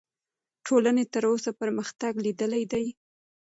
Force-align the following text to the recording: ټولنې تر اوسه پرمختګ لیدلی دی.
ټولنې 0.65 1.03
تر 1.13 1.23
اوسه 1.31 1.51
پرمختګ 1.61 2.13
لیدلی 2.25 2.63
دی. 2.71 2.85